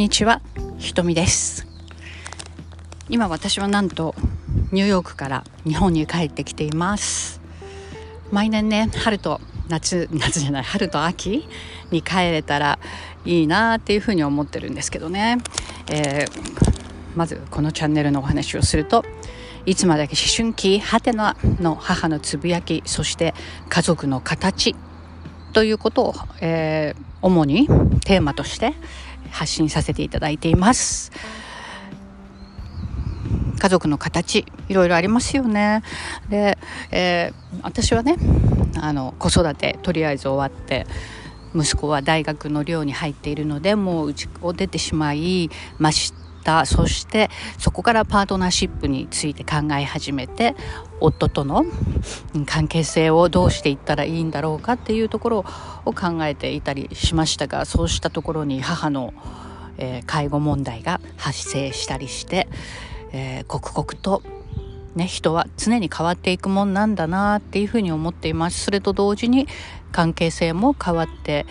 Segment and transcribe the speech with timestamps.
[0.00, 0.40] にちは
[0.78, 1.66] ひとみです。
[3.10, 4.14] 今私はなんと
[4.72, 7.42] ニューヨークから日本に帰ってきています。
[8.30, 11.46] 毎年ね春と夏夏じゃない春と秋
[11.90, 12.78] に帰れたら
[13.26, 15.36] いいなっていうふうに思ってるんですけどね、
[15.92, 16.28] えー、
[17.14, 19.04] まずこのチャンネルのお話をすると
[19.66, 23.34] いつまでか思春期はてなの母のつぶやきそして
[23.68, 24.74] 家族の形
[25.52, 27.66] ということを、えー、主に
[28.06, 28.72] テーマとして
[29.30, 31.12] 発信させていただいています。
[33.58, 35.82] 家族の形いろいろありますよね。
[36.30, 36.56] で、
[36.90, 38.16] えー、私はね
[38.80, 40.86] あの子育てとりあえず終わって
[41.54, 46.66] 息子は大学の寮に入っているのでもううちを出てしまいました。
[46.66, 50.56] そしてそこからパートナーシップについて考え始めて
[51.00, 51.64] 夫との
[52.46, 55.44] 関係性をどうしていったらいいんだろうかっていうところ
[55.84, 59.14] を考えていたりしましたがそうしたところに母の、
[59.78, 62.48] えー、介護問題が発生したりして、
[63.12, 64.22] えー、刻々と
[64.94, 68.64] ね、人は常に変わっていくもんなんだなっていうふうに思っています。
[68.64, 69.46] それと同時に
[69.92, 71.46] 関係性も変わって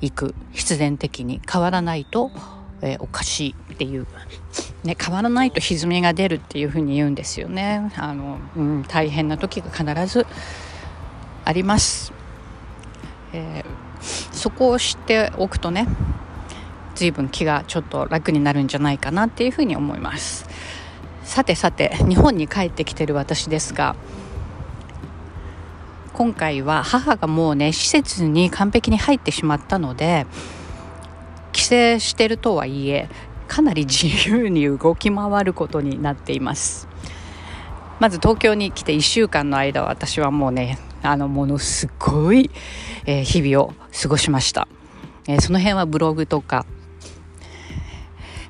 [0.00, 0.34] いく。
[0.52, 2.30] 必然的に変わらないと
[2.82, 4.06] えー、おかしいっていう、
[4.84, 7.92] ね、変わらないと歪みが出るっていうふうに言うんですよね。
[7.96, 10.26] あの、うん、大変な時が必ず
[11.44, 12.12] あります、
[13.32, 15.86] えー、そこを知っておくとね
[16.94, 20.46] 随分気がちょっと楽になるんじゃないかなっていうふうに思います。
[21.24, 23.96] さてさて日本に帰ってきてる私ですが
[26.14, 30.26] 今回は母がもうね施設に完璧に入ってしまったので
[31.52, 33.08] 規制してるとはいえ
[33.46, 36.88] かなり自由に動き回ることになっています。
[37.98, 42.50] まず東京に来て1週間の間私はもうねあのものすごい、
[43.06, 44.68] え、日々を過ごしました、
[45.26, 46.64] え、その辺はブログとか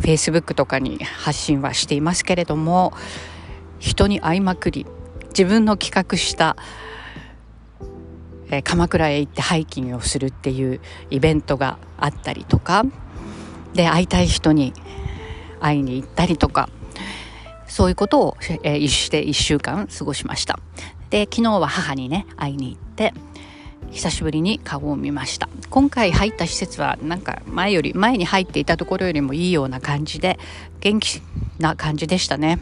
[0.00, 2.92] フェイスブックとかに発信はしていますけれども
[3.78, 4.86] 人に会いまくり
[5.28, 6.56] 自分の企画した
[8.56, 12.84] え、鎌倉へ行ってハイキングをするっていうイベントがあったりとか
[13.74, 14.72] で会いたい人に
[15.60, 16.68] 会いに行ったりとか
[17.66, 20.60] そういうことを、えー、して1週間過ごしました。
[21.10, 23.14] で昨日は母にね会いに行って
[23.90, 25.48] 久しぶりに顔を見ました。
[25.70, 30.38] 今回入った施設はなんか前より前に入っていたところよりもいいような感じで
[30.80, 31.20] 元気
[31.58, 32.58] な感じでしたね。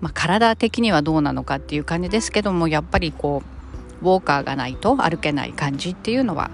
[0.00, 3.61] まあ、体的にはどうなのかっていう感じですけどもやっぱりこう
[4.02, 6.50] ウォーカーがないと歩けない感じっていうのは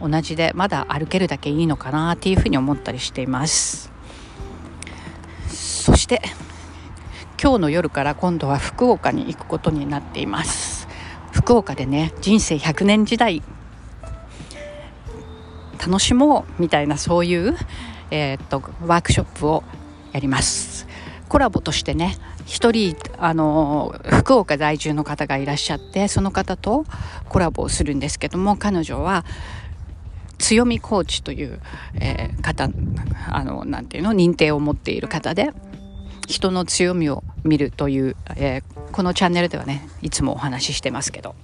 [0.00, 3.90] 同じでまだ歩けるだけいいのかなっていうふうに思ったりしています。
[5.48, 6.20] そして
[7.42, 10.86] 今日の夜から今度は福岡に行くことになっています。
[11.32, 13.42] 福岡でね人生100年時代
[15.78, 17.56] 楽しもうみたいなそういう、
[18.10, 19.64] えー、っとワークショップを
[20.12, 20.86] やります。
[21.28, 22.16] コラボとしてね
[22.48, 26.86] 一人あの福岡在住の方がいらっしゃってその方と
[27.28, 29.26] コラボをするんですけども彼女は
[30.38, 31.60] 強みコーチという、
[32.00, 32.70] えー、方
[33.28, 35.52] あのなんていうの認定を持っている方で
[36.26, 41.34] 人の強みを見るという、えー、このチャンネルではねいつもお話ししてますけど。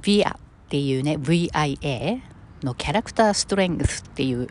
[0.00, 0.38] VIA っ
[0.70, 2.22] ていうね VIA
[2.62, 4.48] のキャラクターストレングスっていう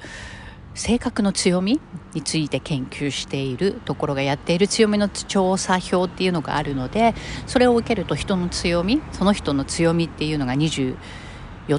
[0.78, 1.80] 性格の強み
[2.14, 7.16] について研究しているところがやっている強みの調査表っていうのがあるので
[7.48, 10.96] それを受けると人の強みその人の強みっていうのが24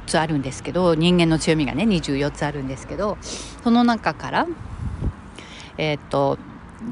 [0.05, 4.47] つあるんですけど人間の強みがね24つあるんですけどその中から
[5.77, 6.38] えー、っと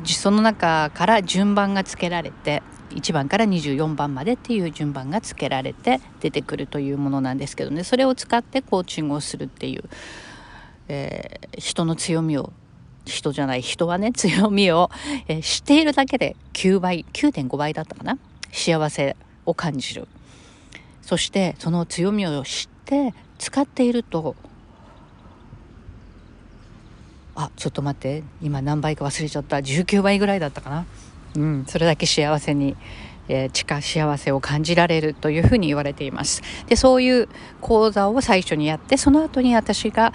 [0.05, 7.85] その中から順番がつけられて1番から24番までっていう順番がつけられて出てくるというものなんですけどね。
[7.85, 9.85] それを使ってコーチングをするっていう、
[10.89, 12.53] えー、人の強みを
[13.05, 14.91] 人じゃない人はね強みを、
[15.29, 18.19] えー、知っているだけで9倍9.5倍だったかな？
[18.53, 20.09] 幸せを感じる。
[21.03, 24.35] そしてその強みを知って使っていると。
[27.39, 28.23] あちょっと待って。
[28.41, 29.59] 今何倍か忘れちゃった。
[29.59, 30.87] 19倍ぐらいだったかな？
[31.37, 32.77] うん、それだけ幸せに、
[33.29, 36.43] えー、近幸せを感じられるというふうに言われています。
[36.67, 37.29] でそういう
[37.61, 40.13] 講座を最初にやってその後に私が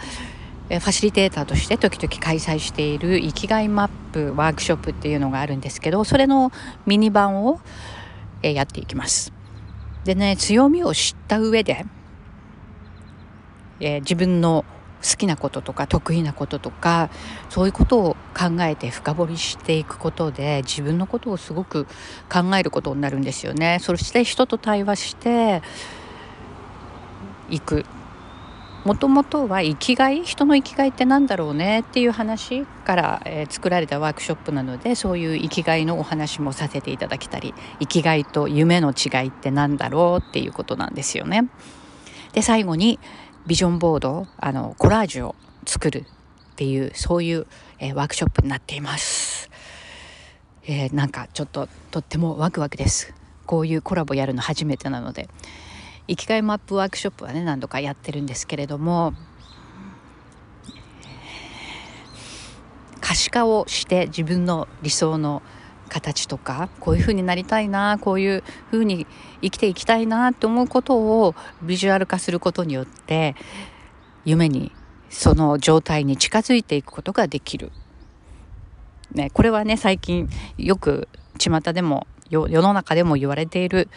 [0.70, 6.52] ファシリテーターとして時々開催している生きがいマップワークショップっていうのがあるんですけどそれの
[6.86, 7.60] ミニ版を
[8.42, 9.34] やっていきます。
[10.06, 11.86] でね強みを知った上で、
[13.80, 14.66] えー、自分の
[15.04, 17.10] 好きなこととか得意なこととか
[17.50, 21.86] そういうことを考えて深掘りしていくことで自分のことをすごく
[22.32, 23.80] 考えることになるんですよね。
[23.82, 25.62] そして人と対話して
[27.50, 27.86] 行く
[28.84, 41.48] もともとは生きがい人の生きがいって何だろうねっていう話から、えー、作られたワークショップなのでそういう生きがいのお話もさせていただきたり生きがいと夢の違いって何だろうっていうことなんですよね。
[42.34, 43.00] で最後に
[43.48, 45.36] ビジョンボードあのコラージュを
[45.66, 47.48] 作るっていうそういう、
[47.80, 49.50] えー、ワークショップになっています。
[50.64, 53.14] えー、なんかちょっととってもワクワクです。
[53.46, 55.28] こういうコラボやるの初めてなので。
[56.08, 59.14] 生きがいマップワークショップはね何度かやってるんですけれども
[63.00, 65.42] 可視化をして自分の理想の
[65.92, 69.06] 形とかこういうふうになりたいなこういうふうに
[69.42, 73.36] 生きていきたいなって思うことをビジュアル化することによって
[74.24, 74.72] 夢に
[75.10, 77.74] その状態に近づいていくことができる。
[79.12, 83.90] ね、これはね最近よく巷でも世の中でも言われている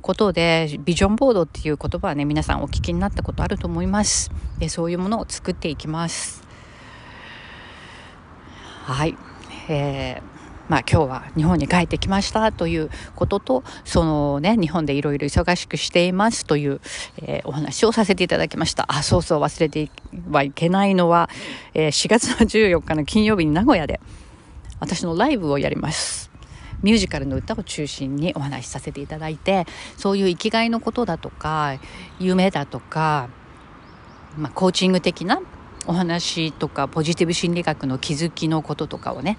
[0.00, 4.30] ことでビジョンボードっていう言葉はね皆さんお聞きになったことあると思います。
[4.58, 6.42] でそういうものを作っていきます。
[8.86, 9.14] はい、
[9.68, 10.33] えー
[10.68, 16.80] まあ、今日は日本に帰ってきましたということとそのね日本でいろいろ忙しくしていますという、
[17.22, 18.86] えー、お話をさせていただきました。
[18.88, 19.90] あそうそう忘れて
[20.30, 21.28] はいけないのは、
[21.74, 24.00] えー、4月の14日の金曜日に名古屋で
[24.80, 26.30] 私のライブをやります。
[26.82, 29.64] ミュージカルの歌を中心にお話しさせていただいて
[29.96, 31.78] そういう生きがいのことだとか
[32.20, 33.30] 夢だとか、
[34.36, 35.40] まあ、コーチング的な
[35.86, 39.38] お話とかポジティブ心理学の気づきのこととかをね、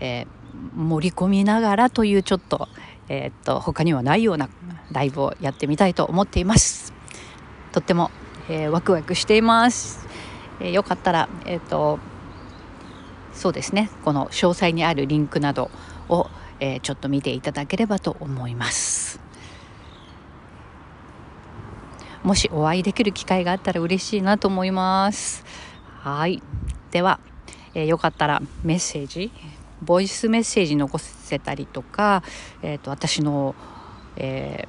[0.00, 0.26] えー、
[0.76, 2.68] 盛り込みながらというちょっと,、
[3.08, 4.48] えー、っと他にはないような
[4.92, 6.92] ライブをやってみたいと思っています。
[7.72, 8.10] とっても、
[8.48, 10.06] えー、ワクワクしています。
[10.60, 11.98] えー、よかったら、えっと
[13.38, 15.70] そうですねこの詳細にあるリンクなど
[16.08, 19.20] を、え、ちょっと見ていただければと思います
[22.24, 25.44] もしお会いできる機会があったら嬉しいなと思います
[26.00, 26.42] はい
[26.90, 27.20] では、
[27.74, 29.30] えー、よかったらメッセージ
[29.82, 32.22] ボイスメッセージ残せたりとか、
[32.62, 33.54] えーと、私の、
[34.16, 34.66] え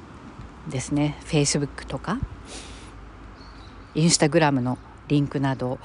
[0.68, 2.18] ー、ですね Facebook とか
[3.94, 4.78] インスタグラムの
[5.08, 5.78] リンクなど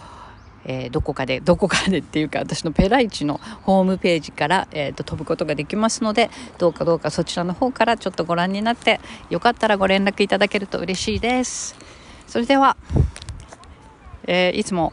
[0.68, 9.00] えー、どこかでどこかで っていうか私のペライチのホームページから、えーと、飛ぶことができますのでどうかどうかそちらの方からちょっとご覧になって
[9.30, 11.76] よかったらご連絡いただけると嬉しいです。
[12.28, 12.76] それでは、
[14.26, 14.92] えー、いつも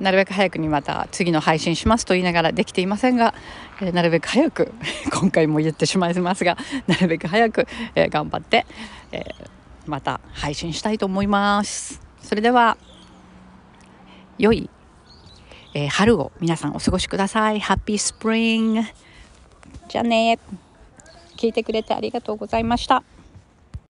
[0.00, 3.34] なるべく早くにまた次の配信しますと言いながらできていませんが、
[3.80, 4.72] えー、なるべく早く
[5.12, 6.56] 今回も言ってしまいますが
[6.86, 8.66] なるべく早く、えー、頑張って、
[9.12, 9.24] え
[9.86, 12.76] また配信したいと思いますそれでは
[14.38, 14.68] 良い、
[15.74, 17.60] えー、春を皆さんお過ごしください。
[17.60, 18.80] ハッピースプリング。
[19.88, 20.38] じゃあね。
[21.36, 23.02] 聞いてくれてありがとうございました。